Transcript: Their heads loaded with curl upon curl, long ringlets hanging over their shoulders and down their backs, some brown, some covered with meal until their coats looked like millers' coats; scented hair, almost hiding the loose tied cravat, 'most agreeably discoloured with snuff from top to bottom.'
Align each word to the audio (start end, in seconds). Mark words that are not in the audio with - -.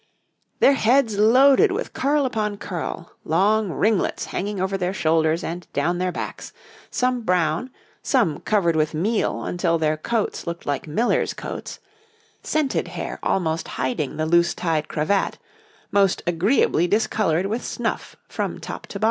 Their 0.61 0.73
heads 0.73 1.19
loaded 1.19 1.71
with 1.71 1.93
curl 1.93 2.25
upon 2.25 2.57
curl, 2.57 3.11
long 3.23 3.69
ringlets 3.71 4.25
hanging 4.25 4.59
over 4.59 4.75
their 4.75 4.95
shoulders 4.95 5.43
and 5.43 5.67
down 5.73 5.99
their 5.99 6.11
backs, 6.11 6.53
some 6.89 7.21
brown, 7.21 7.69
some 8.01 8.39
covered 8.39 8.75
with 8.75 8.95
meal 8.95 9.43
until 9.43 9.77
their 9.77 9.97
coats 9.97 10.47
looked 10.47 10.65
like 10.65 10.87
millers' 10.87 11.35
coats; 11.35 11.77
scented 12.41 12.87
hair, 12.87 13.19
almost 13.21 13.67
hiding 13.77 14.17
the 14.17 14.25
loose 14.25 14.55
tied 14.55 14.87
cravat, 14.87 15.37
'most 15.91 16.23
agreeably 16.25 16.87
discoloured 16.87 17.45
with 17.45 17.63
snuff 17.63 18.15
from 18.27 18.59
top 18.59 18.87
to 18.87 18.97
bottom.' 18.97 18.99